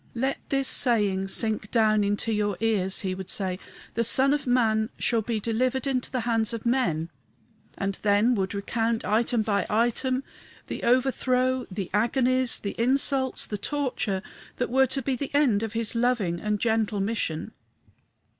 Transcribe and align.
"Let 0.15 0.39
this 0.49 0.67
saying 0.67 1.27
sink 1.27 1.69
down 1.69 2.03
into 2.03 2.33
your 2.33 2.57
ears," 2.59 3.01
he 3.01 3.13
would 3.13 3.29
say: 3.29 3.59
"the 3.93 4.03
Son 4.03 4.33
of 4.33 4.47
man 4.47 4.89
shall 4.97 5.21
be 5.21 5.39
delivered 5.39 5.85
into 5.85 6.09
the 6.09 6.21
hands 6.21 6.53
of 6.53 6.65
men;" 6.65 7.11
and 7.77 7.93
then 8.01 8.33
would 8.33 8.55
recount, 8.55 9.05
item 9.05 9.43
by 9.43 9.67
item, 9.69 10.23
the 10.65 10.81
overthrow, 10.81 11.67
the 11.69 11.91
agonies, 11.93 12.57
the 12.57 12.73
insults, 12.79 13.45
the 13.45 13.59
torture, 13.59 14.23
that 14.55 14.71
were 14.71 14.87
to 14.87 15.03
be 15.03 15.15
the 15.15 15.29
end 15.35 15.61
of 15.61 15.73
his 15.73 15.93
loving 15.93 16.39
and 16.39 16.59
gentle 16.59 16.99
mission. 16.99 17.51